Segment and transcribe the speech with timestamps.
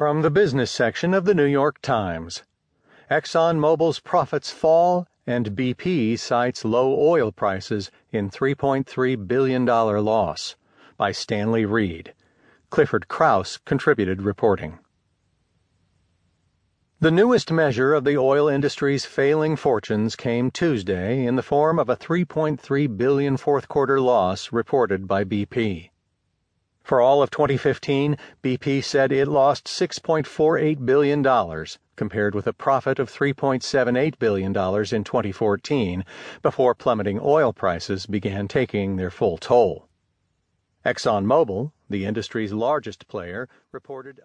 [0.00, 2.42] From the business section of the New York Times
[3.10, 10.56] ExxonMobil's profits fall and BP cites low oil prices in $3.3 billion loss.
[10.96, 12.14] By Stanley Reed.
[12.70, 14.78] Clifford Krauss contributed reporting.
[17.00, 21.90] The newest measure of the oil industry's failing fortunes came Tuesday in the form of
[21.90, 25.90] a 3.3 billion fourth quarter loss reported by BP.
[26.90, 33.08] For all of 2015, BP said it lost $6.48 billion, compared with a profit of
[33.08, 36.04] $3.78 billion in 2014,
[36.42, 39.86] before plummeting oil prices began taking their full toll.
[40.84, 44.20] ExxonMobil, the industry's largest player, reported